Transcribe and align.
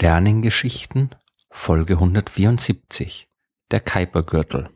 Sternengeschichten 0.00 1.10
Folge 1.50 1.94
174 1.94 3.28
Der 3.72 3.80
Kuipergürtel 3.80 4.70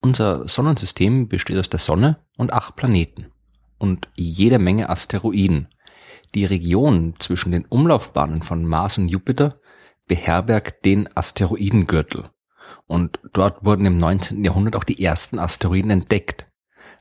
Unser 0.00 0.48
Sonnensystem 0.48 1.28
besteht 1.28 1.58
aus 1.58 1.68
der 1.68 1.80
Sonne 1.80 2.24
und 2.38 2.50
acht 2.50 2.76
Planeten 2.76 3.26
und 3.76 4.08
jede 4.16 4.58
Menge 4.58 4.88
Asteroiden. 4.88 5.68
Die 6.34 6.46
Region 6.46 7.16
zwischen 7.18 7.52
den 7.52 7.66
Umlaufbahnen 7.66 8.40
von 8.40 8.64
Mars 8.64 8.96
und 8.96 9.10
Jupiter 9.10 9.60
beherbergt 10.06 10.86
den 10.86 11.14
Asteroidengürtel. 11.14 12.30
Und 12.86 13.20
dort 13.34 13.66
wurden 13.66 13.84
im 13.84 13.98
19. 13.98 14.42
Jahrhundert 14.42 14.76
auch 14.76 14.84
die 14.84 15.04
ersten 15.04 15.38
Asteroiden 15.38 15.90
entdeckt. 15.90 16.45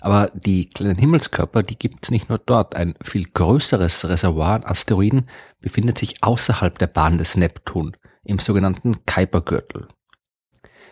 Aber 0.06 0.30
die 0.36 0.70
kleinen 0.70 1.00
Himmelskörper, 1.00 1.64
die 1.64 1.80
gibt 1.80 2.04
es 2.04 2.12
nicht 2.12 2.30
nur 2.30 2.38
dort. 2.38 2.76
Ein 2.76 2.94
viel 3.02 3.26
größeres 3.26 4.08
Reservoir 4.08 4.54
an 4.54 4.64
Asteroiden 4.64 5.28
befindet 5.62 5.98
sich 5.98 6.24
außerhalb 6.24 6.78
der 6.78 6.86
Bahn 6.86 7.18
des 7.18 7.38
Neptun, 7.38 7.98
im 8.24 8.38
sogenannten 8.38 9.04
Kuipergürtel. 9.08 9.88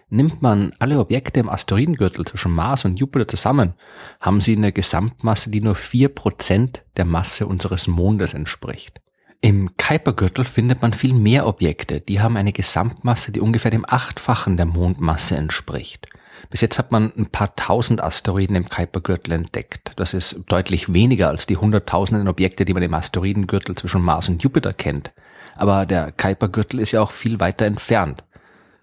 Nimmt 0.09 0.41
man 0.41 0.73
alle 0.79 0.97
Objekte 0.97 1.41
im 1.41 1.47
Asteroidengürtel 1.47 2.25
zwischen 2.25 2.53
Mars 2.53 2.85
und 2.85 2.99
Jupiter 2.99 3.27
zusammen, 3.27 3.75
haben 4.19 4.41
sie 4.41 4.55
eine 4.55 4.71
Gesamtmasse, 4.71 5.51
die 5.51 5.61
nur 5.61 5.75
vier 5.75 6.09
Prozent 6.09 6.83
der 6.97 7.05
Masse 7.05 7.45
unseres 7.45 7.85
Mondes 7.85 8.33
entspricht. 8.33 8.99
Im 9.41 9.77
Kuipergürtel 9.77 10.43
findet 10.43 10.81
man 10.81 10.91
viel 10.91 11.13
mehr 11.13 11.45
Objekte, 11.45 12.01
die 12.01 12.19
haben 12.19 12.35
eine 12.35 12.51
Gesamtmasse, 12.51 13.31
die 13.31 13.41
ungefähr 13.41 13.69
dem 13.69 13.85
Achtfachen 13.87 14.57
der 14.57 14.65
Mondmasse 14.65 15.37
entspricht. 15.37 16.07
Bis 16.49 16.61
jetzt 16.61 16.77
hat 16.77 16.91
man 16.91 17.11
ein 17.17 17.27
paar 17.27 17.55
tausend 17.55 18.03
Asteroiden 18.03 18.55
im 18.55 18.69
Kuipergürtel 18.69 19.33
entdeckt. 19.33 19.93
Das 19.95 20.13
ist 20.13 20.43
deutlich 20.47 20.93
weniger 20.93 21.29
als 21.29 21.45
die 21.45 21.57
hunderttausenden 21.57 22.27
Objekte, 22.27 22.65
die 22.65 22.73
man 22.73 22.83
im 22.83 22.93
Asteroidengürtel 22.93 23.75
zwischen 23.75 24.01
Mars 24.01 24.29
und 24.29 24.43
Jupiter 24.43 24.73
kennt. 24.73 25.11
Aber 25.55 25.85
der 25.85 26.11
Kuipergürtel 26.11 26.79
ist 26.79 26.91
ja 26.91 27.01
auch 27.01 27.11
viel 27.11 27.39
weiter 27.39 27.65
entfernt. 27.65 28.23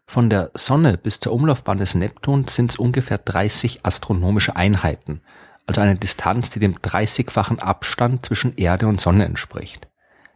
Von 0.07 0.29
der 0.29 0.51
Sonne 0.55 0.99
bis 0.99 1.21
zur 1.21 1.33
Umlaufbahn 1.33 1.79
des 1.79 1.95
Neptuns 1.95 2.55
sind 2.57 2.73
es 2.73 2.77
ungefähr 2.77 3.19
30 3.19 3.85
astronomische 3.85 4.57
Einheiten, 4.57 5.21
also 5.67 5.81
eine 5.81 5.95
Distanz, 5.95 6.51
die 6.51 6.59
dem 6.59 6.75
30-fachen 6.75 7.61
Abstand 7.61 8.27
zwischen 8.27 8.57
Erde 8.57 8.89
und 8.89 9.01
Sonne 9.01 9.25
entspricht. 9.25 9.87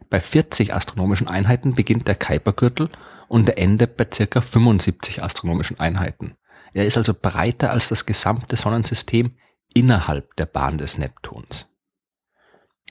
Bei 0.09 0.21
40 0.21 0.73
astronomischen 0.73 1.27
Einheiten 1.27 1.73
beginnt 1.73 2.07
der 2.07 2.15
Kuipergürtel 2.15 2.89
und 3.27 3.49
er 3.49 3.57
endet 3.57 3.97
bei 3.97 4.07
circa 4.13 4.39
75 4.39 5.21
astronomischen 5.21 5.77
Einheiten. 5.77 6.37
Er 6.75 6.85
ist 6.85 6.97
also 6.97 7.13
breiter 7.13 7.71
als 7.71 7.87
das 7.87 8.05
gesamte 8.05 8.57
Sonnensystem 8.57 9.37
innerhalb 9.73 10.35
der 10.35 10.45
Bahn 10.45 10.77
des 10.77 10.97
Neptuns. 10.97 11.67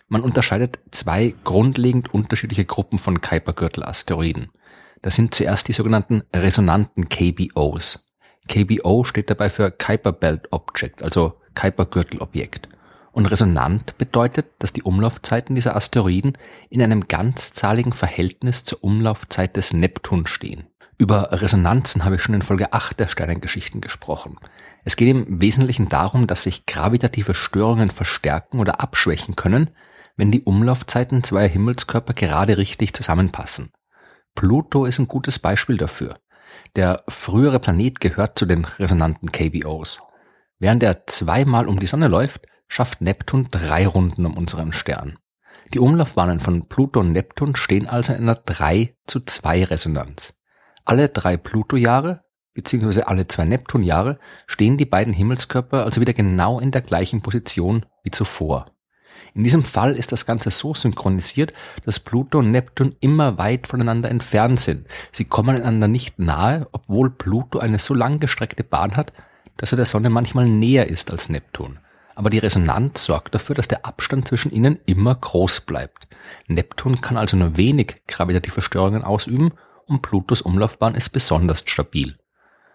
Man 0.09 0.23
unterscheidet 0.23 0.81
zwei 0.91 1.35
grundlegend 1.45 2.13
unterschiedliche 2.15 2.65
Gruppen 2.65 2.99
von 2.99 3.21
Kuipergürtel-Asteroiden. 3.21 4.51
Das 5.03 5.17
sind 5.17 5.35
zuerst 5.35 5.69
die 5.69 5.75
sogenannten 5.75 6.23
resonanten 6.35 7.11
KBOs. 7.11 8.11
KBO 8.49 9.05
steht 9.05 9.29
dabei 9.29 9.51
für 9.51 9.71
Kuiper 9.71 10.13
Belt 10.13 10.49
Object, 10.51 11.03
also 11.03 11.39
Kuipergürtel-Objekt. 11.55 12.71
Und 13.13 13.27
resonant 13.27 13.99
bedeutet, 13.99 14.47
dass 14.61 14.73
die 14.73 14.83
Umlaufzeiten 14.83 15.55
dieser 15.55 15.77
Asteroiden 15.77 16.39
in 16.71 16.81
einem 16.81 17.07
ganzzahligen 17.07 17.93
Verhältnis 17.93 18.65
zur 18.65 18.83
Umlaufzeit 18.83 19.57
des 19.57 19.75
Neptun 19.75 20.27
stehen. 20.27 20.69
Über 20.97 21.33
Resonanzen 21.33 22.05
habe 22.05 22.17
ich 22.17 22.23
schon 22.23 22.35
in 22.35 22.43
Folge 22.43 22.73
8 22.73 23.01
der 23.01 23.09
Sternengeschichten 23.09 23.81
gesprochen. 23.81 24.39
Es 24.85 24.97
geht 24.97 25.09
im 25.09 25.41
Wesentlichen 25.41 25.89
darum, 25.89 26.27
dass 26.27 26.45
sich 26.45 26.67
gravitative 26.67 27.35
Störungen 27.35 27.91
verstärken 27.91 28.61
oder 28.61 28.81
abschwächen 28.81 29.35
können, 29.35 29.71
wenn 30.17 30.31
die 30.31 30.43
Umlaufzeiten 30.43 31.25
zweier 31.25 31.49
Himmelskörper 31.49 32.13
gerade 32.13 32.59
richtig 32.59 32.95
zusammenpassen. 32.95 33.73
Pluto 34.37 34.85
ist 34.85 34.99
ein 34.99 35.09
gutes 35.09 35.39
Beispiel 35.41 35.79
dafür. 35.79 36.19
Der 36.77 37.03
frühere 37.09 37.59
Planet 37.59 37.99
gehört 38.01 38.39
zu 38.39 38.47
den 38.47 38.65
resonanten 38.65 39.33
KBOs. 39.33 39.99
Während 40.61 40.83
er 40.85 41.07
zweimal 41.07 41.67
um 41.67 41.81
die 41.81 41.87
Sonne 41.87 42.07
läuft, 42.07 42.47
schafft 42.69 43.01
Neptun 43.01 43.49
drei 43.51 43.87
Runden 43.87 44.27
um 44.27 44.37
unseren 44.37 44.73
Stern. 44.73 45.19
Die 45.73 45.81
Umlaufbahnen 45.81 46.39
von 46.39 46.69
Pluto 46.69 47.01
und 47.01 47.13
Neptun 47.13 47.57
stehen 47.57 47.89
also 47.89 48.13
in 48.13 48.23
einer 48.23 48.37
3 48.37 48.95
zu 49.07 49.21
2 49.21 49.65
Resonanz. 49.65 50.35
Alle 50.85 51.09
drei 51.09 51.37
Pluto-Jahre 51.37 52.25
beziehungsweise 52.55 53.09
alle 53.09 53.27
zwei 53.27 53.45
Neptun-Jahre 53.45 54.19
stehen 54.47 54.77
die 54.77 54.85
beiden 54.85 55.13
Himmelskörper 55.13 55.85
also 55.85 56.01
wieder 56.01 56.13
genau 56.13 56.61
in 56.61 56.71
der 56.71 56.83
gleichen 56.83 57.21
Position 57.21 57.85
wie 58.03 58.11
zuvor. 58.11 58.67
In 59.35 59.43
diesem 59.43 59.65
Fall 59.65 59.95
ist 59.95 60.13
das 60.13 60.27
Ganze 60.27 60.51
so 60.51 60.75
synchronisiert, 60.75 61.53
dass 61.85 61.99
Pluto 61.99 62.39
und 62.39 62.53
Neptun 62.53 62.95
immer 63.01 63.39
weit 63.39 63.67
voneinander 63.67 64.11
entfernt 64.11 64.61
sind. 64.61 64.87
Sie 65.11 65.25
kommen 65.25 65.57
einander 65.57 65.89
nicht 65.89 66.19
nahe, 66.19 66.69
obwohl 66.73 67.11
Pluto 67.11 67.59
eine 67.59 67.81
so 67.81 67.95
langgestreckte 67.95 68.63
Bahn 68.63 68.97
hat, 68.97 69.13
dass 69.57 69.73
er 69.73 69.77
der 69.77 69.87
Sonne 69.87 70.11
manchmal 70.11 70.49
näher 70.49 70.89
ist 70.89 71.11
als 71.11 71.29
Neptun. 71.29 71.79
Aber 72.15 72.31
die 72.31 72.39
Resonanz 72.39 73.05
sorgt 73.05 73.35
dafür, 73.35 73.57
dass 73.57 73.67
der 73.67 73.85
Abstand 73.85 74.29
zwischen 74.29 74.53
ihnen 74.53 74.79
immer 74.87 75.17
groß 75.17 75.63
bleibt. 75.63 76.07
Neptun 76.47 77.01
kann 77.01 77.17
also 77.17 77.37
nur 77.37 77.57
wenig 77.57 78.03
gravitative 78.07 78.63
Störungen 78.63 79.03
ausüben 79.03 79.53
und 79.87 80.03
Plutos 80.03 80.41
Umlaufbahn 80.41 80.95
ist 80.95 81.11
besonders 81.11 81.65
stabil. 81.67 82.19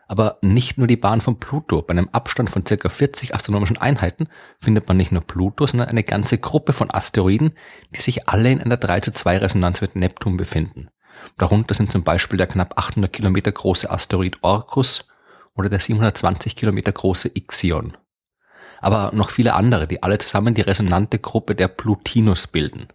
Aber 0.08 0.40
nicht 0.42 0.78
nur 0.78 0.88
die 0.88 0.98
Bahn 0.98 1.22
von 1.22 1.40
Pluto. 1.40 1.84
Bei 1.84 1.92
einem 1.92 2.10
Abstand 2.12 2.50
von 2.50 2.66
circa 2.66 2.90
40 2.90 3.36
astronomischen 3.36 3.78
Einheiten 3.78 4.28
findet 4.60 4.88
man 4.88 4.98
nicht 4.98 5.12
nur 5.12 5.22
Pluto, 5.22 5.68
sondern 5.68 5.88
eine 5.88 6.04
ganze 6.04 6.40
Gruppe 6.40 6.74
von 6.74 6.92
Asteroiden, 6.92 7.52
die 7.96 8.02
sich 8.02 8.28
alle 8.28 8.52
in 8.52 8.60
einer 8.60 8.78
3 8.78 9.02
zu 9.02 9.14
2 9.14 9.38
Resonanz 9.38 9.82
mit 9.82 9.96
Neptun 9.96 10.36
befinden. 10.36 10.90
Darunter 11.38 11.76
sind 11.76 11.92
zum 11.92 12.04
Beispiel 12.04 12.38
der 12.38 12.48
knapp 12.48 12.78
800 12.78 13.12
Kilometer 13.14 13.52
große 13.52 13.90
Asteroid 13.90 14.38
Orcus 14.42 15.08
oder 15.56 15.70
der 15.70 15.80
720 15.80 16.56
Kilometer 16.56 16.92
große 16.92 17.30
Ixion. 17.36 17.96
Aber 18.82 19.12
noch 19.14 19.30
viele 19.30 19.54
andere, 19.54 19.88
die 19.88 20.02
alle 20.02 20.18
zusammen 20.18 20.54
die 20.54 20.62
resonante 20.62 21.20
Gruppe 21.20 21.54
der 21.54 21.68
Plutinus 21.68 22.48
bilden. 22.48 22.88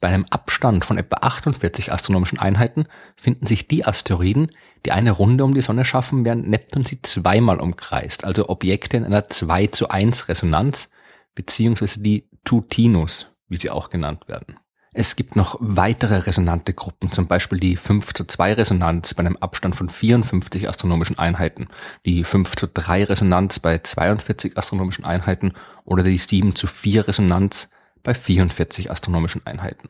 Bei 0.00 0.08
einem 0.08 0.26
Abstand 0.30 0.84
von 0.84 0.98
etwa 0.98 1.16
48 1.22 1.92
astronomischen 1.92 2.38
Einheiten 2.38 2.86
finden 3.16 3.46
sich 3.46 3.68
die 3.68 3.84
Asteroiden, 3.84 4.50
die 4.84 4.92
eine 4.92 5.12
Runde 5.12 5.44
um 5.44 5.54
die 5.54 5.62
Sonne 5.62 5.84
schaffen, 5.84 6.24
während 6.24 6.48
Neptun 6.48 6.84
sie 6.84 7.00
zweimal 7.02 7.60
umkreist, 7.60 8.24
also 8.24 8.48
Objekte 8.48 8.96
in 8.96 9.04
einer 9.04 9.28
2 9.28 9.68
zu 9.68 9.88
1 9.88 10.28
Resonanz, 10.28 10.90
beziehungsweise 11.34 12.02
die 12.02 12.28
Tutinus, 12.44 13.38
wie 13.48 13.56
sie 13.56 13.70
auch 13.70 13.90
genannt 13.90 14.28
werden. 14.28 14.56
Es 14.96 15.16
gibt 15.16 15.34
noch 15.34 15.56
weitere 15.58 16.18
resonante 16.18 16.72
Gruppen, 16.72 17.10
zum 17.10 17.26
Beispiel 17.26 17.58
die 17.58 17.76
5 17.76 18.14
zu 18.14 18.24
2 18.26 18.52
Resonanz 18.52 19.12
bei 19.14 19.20
einem 19.20 19.36
Abstand 19.36 19.74
von 19.74 19.88
54 19.88 20.68
astronomischen 20.68 21.18
Einheiten, 21.18 21.66
die 22.06 22.22
5 22.22 22.54
zu 22.54 22.68
3 22.68 23.04
Resonanz 23.04 23.58
bei 23.58 23.78
42 23.78 24.56
astronomischen 24.56 25.04
Einheiten 25.04 25.52
oder 25.84 26.04
die 26.04 26.16
7 26.16 26.54
zu 26.54 26.68
4 26.68 27.08
Resonanz 27.08 27.70
bei 28.04 28.14
44 28.14 28.90
astronomischen 28.90 29.44
Einheiten. 29.44 29.88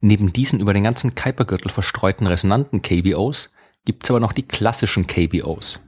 Neben 0.00 0.32
diesen 0.32 0.60
über 0.60 0.74
den 0.74 0.82
ganzen 0.82 1.14
Kuipergürtel 1.14 1.70
verstreuten 1.70 2.26
resonanten 2.26 2.82
KBOs 2.82 3.54
gibt 3.84 4.04
es 4.04 4.10
aber 4.10 4.20
noch 4.20 4.32
die 4.32 4.42
klassischen 4.42 5.06
KBOs. 5.06 5.80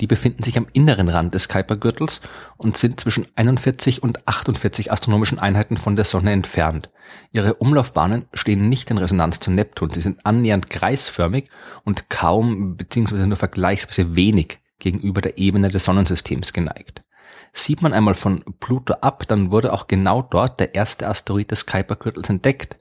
Die 0.00 0.06
befinden 0.06 0.42
sich 0.42 0.58
am 0.58 0.66
inneren 0.72 1.08
Rand 1.08 1.34
des 1.34 1.48
Kuipergürtels 1.48 2.22
und 2.56 2.76
sind 2.76 2.98
zwischen 3.00 3.26
41 3.36 4.02
und 4.02 4.26
48 4.26 4.90
astronomischen 4.90 5.38
Einheiten 5.38 5.76
von 5.76 5.96
der 5.96 6.04
Sonne 6.04 6.32
entfernt. 6.32 6.90
Ihre 7.30 7.54
Umlaufbahnen 7.54 8.26
stehen 8.34 8.68
nicht 8.68 8.90
in 8.90 8.98
Resonanz 8.98 9.40
zu 9.40 9.50
Neptun, 9.50 9.90
sie 9.90 10.00
sind 10.00 10.24
annähernd 10.26 10.70
kreisförmig 10.70 11.50
und 11.84 12.10
kaum 12.10 12.76
bzw. 12.76 13.26
nur 13.26 13.36
vergleichsweise 13.36 14.16
wenig 14.16 14.58
gegenüber 14.78 15.20
der 15.20 15.38
Ebene 15.38 15.68
des 15.68 15.84
Sonnensystems 15.84 16.52
geneigt. 16.52 17.04
Sieht 17.52 17.82
man 17.82 17.92
einmal 17.92 18.14
von 18.14 18.42
Pluto 18.60 18.94
ab, 18.94 19.24
dann 19.28 19.50
wurde 19.50 19.72
auch 19.72 19.86
genau 19.86 20.22
dort 20.22 20.58
der 20.58 20.74
erste 20.74 21.06
Asteroid 21.06 21.50
des 21.50 21.66
Kuipergürtels 21.66 22.30
entdeckt. 22.30 22.78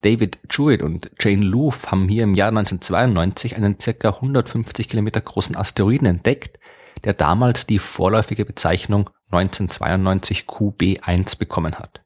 David 0.00 0.38
Jewett 0.50 0.82
und 0.82 1.10
Jane 1.20 1.44
Loof 1.44 1.90
haben 1.90 2.08
hier 2.08 2.24
im 2.24 2.34
Jahr 2.34 2.48
1992 2.48 3.56
einen 3.56 3.78
circa 3.78 4.10
150 4.10 4.88
Kilometer 4.88 5.20
großen 5.20 5.56
Asteroiden 5.56 6.06
entdeckt, 6.06 6.58
der 7.04 7.12
damals 7.12 7.66
die 7.66 7.78
vorläufige 7.78 8.44
Bezeichnung 8.44 9.10
1992 9.30 10.44
QB1 10.46 11.38
bekommen 11.38 11.74
hat. 11.76 12.02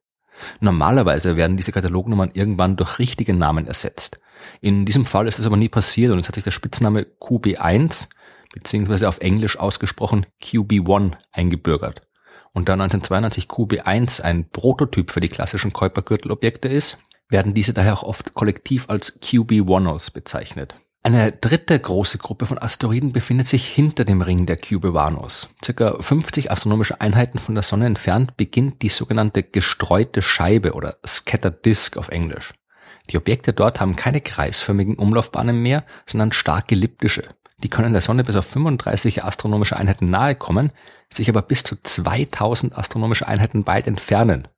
Normalerweise 0.60 1.36
werden 1.36 1.56
diese 1.56 1.72
Katalognummern 1.72 2.30
irgendwann 2.34 2.76
durch 2.76 2.98
richtige 2.98 3.34
Namen 3.34 3.66
ersetzt. 3.66 4.20
In 4.60 4.86
diesem 4.86 5.06
Fall 5.06 5.26
ist 5.26 5.38
das 5.38 5.46
aber 5.46 5.56
nie 5.56 5.68
passiert 5.68 6.12
und 6.12 6.18
es 6.20 6.28
hat 6.28 6.36
sich 6.36 6.44
der 6.44 6.52
Spitzname 6.52 7.06
QB1 7.20 8.08
beziehungsweise 8.52 9.08
auf 9.08 9.18
Englisch 9.18 9.58
ausgesprochen 9.58 10.26
QB1 10.40 11.12
eingebürgert 11.32 12.07
und 12.52 12.68
da 12.68 12.74
1992 12.74 13.46
QB1 13.46 14.20
ein 14.20 14.48
Prototyp 14.50 15.10
für 15.10 15.20
die 15.20 15.28
klassischen 15.28 15.72
Kuipergürtelobjekte 15.72 16.68
ist, 16.68 16.98
werden 17.28 17.54
diese 17.54 17.74
daher 17.74 17.94
auch 17.94 18.02
oft 18.02 18.34
kollektiv 18.34 18.88
als 18.88 19.20
QB-Wanos 19.20 20.10
bezeichnet. 20.10 20.76
Eine 21.02 21.30
dritte 21.32 21.78
große 21.78 22.18
Gruppe 22.18 22.46
von 22.46 22.58
Asteroiden 22.58 23.12
befindet 23.12 23.46
sich 23.46 23.66
hinter 23.66 24.04
dem 24.04 24.20
Ring 24.20 24.46
der 24.46 24.56
Cubewanos. 24.56 25.48
Circa 25.64 25.96
50 26.02 26.50
astronomische 26.50 27.00
Einheiten 27.00 27.38
von 27.38 27.54
der 27.54 27.62
Sonne 27.62 27.86
entfernt 27.86 28.36
beginnt 28.36 28.82
die 28.82 28.88
sogenannte 28.88 29.42
gestreute 29.42 30.22
Scheibe 30.22 30.72
oder 30.72 30.96
Scattered 31.06 31.64
Disk 31.64 31.96
auf 31.96 32.08
Englisch. 32.08 32.52
Die 33.10 33.16
Objekte 33.16 33.52
dort 33.52 33.80
haben 33.80 33.96
keine 33.96 34.20
kreisförmigen 34.20 34.96
Umlaufbahnen 34.96 35.62
mehr, 35.62 35.84
sondern 36.04 36.32
stark 36.32 36.70
elliptische. 36.72 37.28
Die 37.62 37.68
können 37.68 37.92
der 37.92 38.02
Sonne 38.02 38.24
bis 38.24 38.36
auf 38.36 38.46
35 38.46 39.24
astronomische 39.24 39.76
Einheiten 39.76 40.10
nahe 40.10 40.34
kommen, 40.34 40.70
sich 41.12 41.28
aber 41.28 41.42
bis 41.42 41.64
zu 41.64 41.76
2000 41.82 42.76
astronomische 42.76 43.26
Einheiten 43.26 43.66
weit 43.66 43.86
entfernen. 43.86 44.48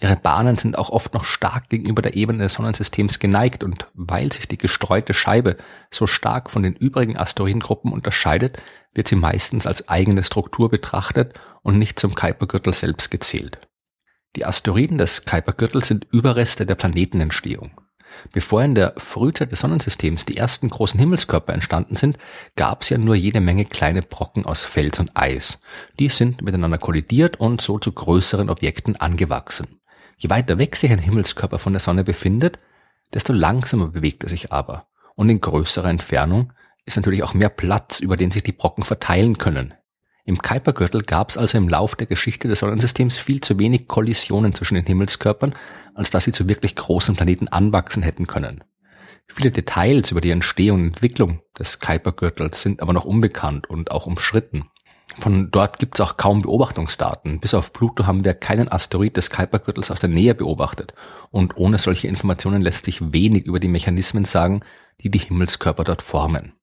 Ihre 0.00 0.16
Bahnen 0.16 0.58
sind 0.58 0.76
auch 0.76 0.90
oft 0.90 1.14
noch 1.14 1.24
stark 1.24 1.68
gegenüber 1.68 2.02
der 2.02 2.14
Ebene 2.14 2.42
des 2.42 2.54
Sonnensystems 2.54 3.18
geneigt 3.20 3.62
und 3.62 3.86
weil 3.94 4.32
sich 4.32 4.48
die 4.48 4.58
gestreute 4.58 5.14
Scheibe 5.14 5.56
so 5.90 6.06
stark 6.06 6.50
von 6.50 6.62
den 6.62 6.74
übrigen 6.74 7.16
Asteroidengruppen 7.16 7.92
unterscheidet, 7.92 8.60
wird 8.94 9.08
sie 9.08 9.16
meistens 9.16 9.66
als 9.66 9.88
eigene 9.88 10.24
Struktur 10.24 10.68
betrachtet 10.68 11.38
und 11.62 11.78
nicht 11.78 11.98
zum 11.98 12.14
Kuipergürtel 12.14 12.74
selbst 12.74 13.10
gezählt. 13.10 13.60
Die 14.36 14.44
Asteroiden 14.44 14.98
des 14.98 15.24
Kuipergürtels 15.24 15.88
sind 15.88 16.06
Überreste 16.10 16.66
der 16.66 16.74
Planetenentstehung. 16.74 17.80
Bevor 18.32 18.62
in 18.62 18.74
der 18.74 18.94
Frühzeit 18.96 19.52
des 19.52 19.60
Sonnensystems 19.60 20.24
die 20.24 20.36
ersten 20.36 20.68
großen 20.68 20.98
Himmelskörper 20.98 21.52
entstanden 21.52 21.96
sind, 21.96 22.18
gab 22.56 22.82
es 22.82 22.90
ja 22.90 22.98
nur 22.98 23.14
jede 23.14 23.40
Menge 23.40 23.64
kleine 23.64 24.02
Brocken 24.02 24.46
aus 24.46 24.64
Fels 24.64 24.98
und 24.98 25.10
Eis. 25.14 25.60
Die 25.98 26.08
sind 26.08 26.42
miteinander 26.42 26.78
kollidiert 26.78 27.40
und 27.40 27.60
so 27.60 27.78
zu 27.78 27.92
größeren 27.92 28.50
Objekten 28.50 28.96
angewachsen. 28.96 29.80
Je 30.16 30.30
weiter 30.30 30.58
weg 30.58 30.76
sich 30.76 30.92
ein 30.92 30.98
Himmelskörper 30.98 31.58
von 31.58 31.72
der 31.72 31.80
Sonne 31.80 32.04
befindet, 32.04 32.58
desto 33.12 33.32
langsamer 33.32 33.88
bewegt 33.88 34.22
er 34.22 34.28
sich 34.28 34.52
aber. 34.52 34.86
Und 35.14 35.28
in 35.28 35.40
größerer 35.40 35.90
Entfernung 35.90 36.52
ist 36.84 36.96
natürlich 36.96 37.22
auch 37.22 37.34
mehr 37.34 37.48
Platz, 37.48 38.00
über 38.00 38.16
den 38.16 38.30
sich 38.30 38.42
die 38.42 38.52
Brocken 38.52 38.84
verteilen 38.84 39.38
können. 39.38 39.74
Im 40.24 40.38
Kuipergürtel 40.38 41.02
gab 41.02 41.30
es 41.30 41.36
also 41.36 41.58
im 41.58 41.68
Lauf 41.68 41.96
der 41.96 42.06
Geschichte 42.06 42.46
des 42.46 42.60
Sonnensystems 42.60 43.18
viel 43.18 43.40
zu 43.40 43.58
wenig 43.58 43.88
Kollisionen 43.88 44.54
zwischen 44.54 44.76
den 44.76 44.86
Himmelskörpern, 44.86 45.52
als 45.94 46.10
dass 46.10 46.24
sie 46.24 46.32
zu 46.32 46.48
wirklich 46.48 46.76
großen 46.76 47.16
Planeten 47.16 47.48
anwachsen 47.48 48.04
hätten 48.04 48.28
können. 48.28 48.62
Viele 49.26 49.50
Details 49.50 50.12
über 50.12 50.20
die 50.20 50.30
Entstehung 50.30 50.80
und 50.80 50.86
Entwicklung 50.88 51.40
des 51.58 51.80
Kuipergürtels 51.80 52.62
sind 52.62 52.82
aber 52.82 52.92
noch 52.92 53.04
unbekannt 53.04 53.68
und 53.68 53.90
auch 53.90 54.06
umstritten. 54.06 54.66
Von 55.18 55.50
dort 55.50 55.78
gibt 55.78 55.96
es 55.96 56.00
auch 56.00 56.16
kaum 56.16 56.42
Beobachtungsdaten. 56.42 57.40
Bis 57.40 57.54
auf 57.54 57.72
Pluto 57.72 58.06
haben 58.06 58.24
wir 58.24 58.34
keinen 58.34 58.70
Asteroid 58.70 59.16
des 59.16 59.30
Kuipergürtels 59.30 59.90
aus 59.90 60.00
der 60.00 60.08
Nähe 60.08 60.34
beobachtet. 60.34 60.94
Und 61.30 61.56
ohne 61.56 61.78
solche 61.78 62.08
Informationen 62.08 62.62
lässt 62.62 62.84
sich 62.84 63.12
wenig 63.12 63.44
über 63.44 63.60
die 63.60 63.68
Mechanismen 63.68 64.24
sagen, 64.24 64.60
die 65.00 65.10
die 65.10 65.18
Himmelskörper 65.18 65.84
dort 65.84 66.02
formen. 66.02 66.54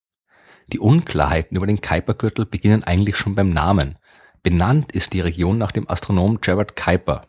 Die 0.72 0.80
Unklarheiten 0.80 1.58
über 1.58 1.66
den 1.66 1.82
Kuipergürtel 1.82 2.46
beginnen 2.46 2.84
eigentlich 2.84 3.18
schon 3.18 3.34
beim 3.34 3.50
Namen. 3.50 3.98
Benannt 4.44 4.92
ist 4.92 5.14
die 5.14 5.22
Region 5.22 5.58
nach 5.58 5.72
dem 5.72 5.90
Astronom 5.90 6.42
Gerard 6.42 6.76
Kuiper. 6.76 7.24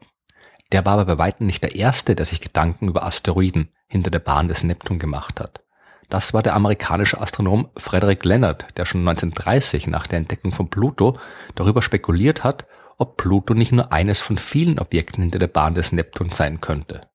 Der 0.73 0.85
war 0.85 0.93
aber 0.95 1.07
bei 1.07 1.19
weitem 1.19 1.47
nicht 1.47 1.63
der 1.63 1.75
Erste, 1.75 2.15
der 2.15 2.27
sich 2.27 2.43
Gedanken 2.43 2.89
über 2.89 3.05
Asteroiden 3.05 3.71
hinter 3.89 4.11
der 4.11 4.19
Bahn 4.19 4.49
des 4.49 4.63
Neptun 4.63 4.99
gemacht 4.99 5.41
hat. 5.41 5.65
Das 6.11 6.35
war 6.35 6.43
der 6.43 6.55
amerikanische 6.55 7.21
Astronom 7.21 7.71
Frederick 7.77 8.25
Leonard, 8.25 8.67
der 8.77 8.85
schon 8.85 9.09
1930 9.09 9.87
nach 9.87 10.07
der 10.07 10.19
Entdeckung 10.19 10.53
von 10.53 10.69
Pluto 10.69 11.19
darüber 11.55 11.81
spekuliert 11.81 12.45
hat, 12.45 12.67
ob 12.99 13.17
Pluto 13.17 13.55
nicht 13.55 13.73
nur 13.73 13.91
eines 13.91 14.21
von 14.21 14.37
vielen 14.37 14.79
Objekten 14.79 15.23
hinter 15.23 15.39
der 15.39 15.47
Bahn 15.47 15.75
des 15.75 15.93
Neptuns 15.93 16.37
sein 16.37 16.61
könnte. 16.61 17.09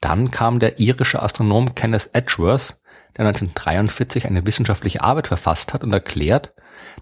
Dann 0.00 0.30
kam 0.30 0.60
der 0.60 0.78
irische 0.78 1.20
Astronom 1.22 1.74
Kenneth 1.74 2.10
Edgeworth, 2.14 2.79
der 3.16 3.26
1943 3.26 4.26
eine 4.26 4.46
wissenschaftliche 4.46 5.02
Arbeit 5.02 5.26
verfasst 5.26 5.74
hat 5.74 5.84
und 5.84 5.92
erklärt, 5.92 6.52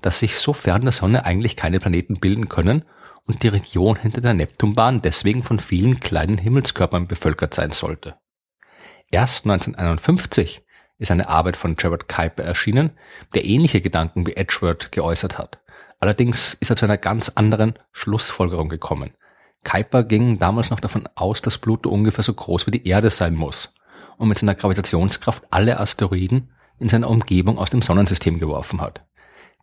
dass 0.02 0.18
sich 0.18 0.38
so 0.38 0.52
fern 0.52 0.82
der 0.82 0.92
Sonne 0.92 1.24
eigentlich 1.24 1.56
keine 1.56 1.80
Planeten 1.80 2.18
bilden 2.20 2.48
können 2.48 2.84
und 3.26 3.42
die 3.42 3.48
Region 3.48 3.96
hinter 3.96 4.20
der 4.20 4.34
Neptunbahn 4.34 5.02
deswegen 5.02 5.42
von 5.42 5.60
vielen 5.60 6.00
kleinen 6.00 6.38
Himmelskörpern 6.38 7.06
bevölkert 7.06 7.54
sein 7.54 7.72
sollte. 7.72 8.16
Erst 9.10 9.46
1951 9.46 10.64
ist 10.98 11.10
eine 11.10 11.28
Arbeit 11.28 11.56
von 11.56 11.76
Gerard 11.76 12.08
Kuiper 12.08 12.42
erschienen, 12.42 12.90
der 13.34 13.44
ähnliche 13.44 13.80
Gedanken 13.80 14.26
wie 14.26 14.36
Edgeworth 14.36 14.90
geäußert 14.92 15.38
hat. 15.38 15.60
Allerdings 16.00 16.54
ist 16.54 16.70
er 16.70 16.76
zu 16.76 16.84
einer 16.84 16.96
ganz 16.96 17.28
anderen 17.30 17.74
Schlussfolgerung 17.92 18.68
gekommen. 18.68 19.14
Kuiper 19.64 20.04
ging 20.04 20.38
damals 20.38 20.70
noch 20.70 20.80
davon 20.80 21.08
aus, 21.14 21.42
dass 21.42 21.58
Pluto 21.58 21.90
ungefähr 21.90 22.24
so 22.24 22.32
groß 22.32 22.66
wie 22.66 22.70
die 22.72 22.86
Erde 22.86 23.10
sein 23.10 23.34
muss 23.34 23.74
und 24.18 24.28
mit 24.28 24.38
seiner 24.38 24.54
Gravitationskraft 24.54 25.44
alle 25.50 25.80
Asteroiden 25.80 26.50
in 26.78 26.88
seiner 26.88 27.08
Umgebung 27.08 27.58
aus 27.58 27.70
dem 27.70 27.82
Sonnensystem 27.82 28.38
geworfen 28.38 28.80
hat. 28.80 29.04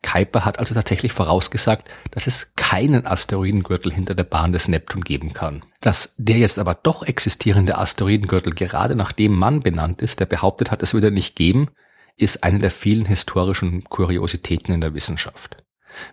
Kuiper 0.01 0.45
hat 0.45 0.59
also 0.59 0.75
tatsächlich 0.75 1.13
vorausgesagt, 1.13 1.89
dass 2.11 2.27
es 2.27 2.53
keinen 2.55 3.07
Asteroidengürtel 3.07 3.91
hinter 3.91 4.13
der 4.13 4.23
Bahn 4.23 4.51
des 4.51 4.67
Neptun 4.67 5.03
geben 5.03 5.33
kann. 5.33 5.65
Dass 5.81 6.13
der 6.17 6.37
jetzt 6.37 6.59
aber 6.59 6.75
doch 6.75 7.03
existierende 7.03 7.77
Asteroidengürtel 7.77 8.53
gerade 8.53 8.95
nach 8.95 9.11
dem 9.11 9.33
Mann 9.33 9.61
benannt 9.61 10.01
ist, 10.01 10.19
der 10.19 10.27
behauptet 10.27 10.69
hat, 10.69 10.83
es 10.83 10.93
würde 10.93 11.09
nicht 11.09 11.35
geben, 11.35 11.69
ist 12.17 12.43
eine 12.43 12.59
der 12.59 12.71
vielen 12.71 13.05
historischen 13.05 13.83
Kuriositäten 13.85 14.73
in 14.73 14.81
der 14.81 14.93
Wissenschaft. 14.93 15.57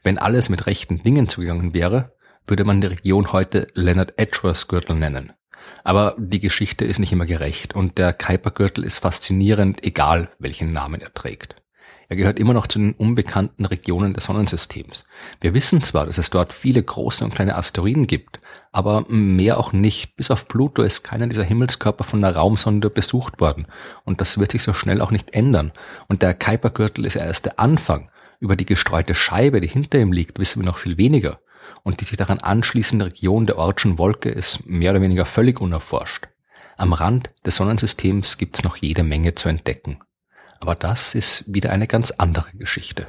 Wenn 0.03 0.19
alles 0.19 0.49
mit 0.49 0.67
rechten 0.67 1.03
Dingen 1.03 1.29
zugegangen 1.29 1.75
wäre, 1.75 2.17
würde 2.47 2.65
man 2.65 2.81
die 2.81 2.89
Region 2.89 3.33
heute 3.33 3.69
Leonard 3.75 4.15
Edgeworth 4.17 4.69
Gürtel 4.69 4.97
nennen. 4.97 5.33
Aber 5.85 6.15
die 6.19 6.41
Geschichte 6.41 6.85
ist 6.85 6.99
nicht 6.99 7.13
immer 7.13 7.27
gerecht 7.27 7.75
und 7.75 7.99
der 7.99 8.13
Kuiper-Gürtel 8.13 8.85
ist 8.85 8.99
faszinierend, 8.99 9.85
egal 9.85 10.31
welchen 10.39 10.73
Namen 10.73 11.01
er 11.01 11.13
trägt. 11.13 11.57
Er 12.13 12.17
gehört 12.17 12.39
immer 12.39 12.53
noch 12.53 12.67
zu 12.67 12.79
den 12.79 12.93
unbekannten 12.93 13.65
Regionen 13.65 14.13
des 14.13 14.25
Sonnensystems. 14.25 15.07
Wir 15.41 15.55
wissen 15.55 15.83
zwar, 15.83 16.05
dass 16.05 16.19
es 16.19 16.29
dort 16.29 16.53
viele 16.53 16.83
große 16.83 17.25
und 17.25 17.35
kleine 17.35 17.57
Asteroiden 17.57 18.07
gibt, 18.07 18.39
aber 18.71 19.07
mehr 19.09 19.59
auch 19.59 19.73
nicht. 19.73 20.15
Bis 20.17 20.31
auf 20.31 20.47
Pluto 20.47 20.83
ist 20.83 21.05
keiner 21.05 21.27
dieser 21.27 21.43
Himmelskörper 21.43 22.05
von 22.05 22.21
der 22.21 22.37
Raumsonde 22.37 22.91
besucht 22.91 23.41
worden. 23.41 23.67
Und 24.05 24.21
das 24.21 24.37
wird 24.37 24.53
sich 24.53 24.63
so 24.63 24.75
schnell 24.75 25.01
auch 25.01 25.11
nicht 25.11 25.33
ändern. 25.33 25.73
Und 26.07 26.21
der 26.21 26.35
Kuipergürtel 26.35 27.07
ist 27.07 27.17
erst 27.17 27.47
der 27.47 27.59
Anfang. 27.59 28.11
Über 28.41 28.57
die 28.57 28.67
gestreute 28.67 29.15
Scheibe, 29.15 29.63
die 29.63 29.69
hinter 29.69 29.99
ihm 29.99 30.13
liegt, 30.13 30.39
wissen 30.39 30.61
wir 30.61 30.67
noch 30.67 30.77
viel 30.77 30.99
weniger. 30.99 31.41
Und 31.83 32.01
die 32.01 32.05
sich 32.05 32.17
daran 32.17 32.39
anschließende 32.39 33.07
Region 33.07 33.47
der 33.47 33.59
Ortschen 33.59 33.99
Wolke 33.99 34.29
ist 34.29 34.67
mehr 34.67 34.93
oder 34.93 35.01
weniger 35.01 35.25
völlig 35.27 35.61
unerforscht. 35.61 36.29
Am 36.77 36.93
Rand 36.93 37.31
des 37.45 37.57
Sonnensystems 37.57 38.39
gibt's 38.39 38.63
noch 38.63 38.77
jede 38.77 39.03
Menge 39.03 39.35
zu 39.35 39.49
entdecken. 39.49 40.01
Aber 40.61 40.75
das 40.75 41.15
ist 41.15 41.53
wieder 41.53 41.71
eine 41.71 41.89
ganz 41.89 42.13
andere 42.13 42.57
Geschichte. 42.57 43.07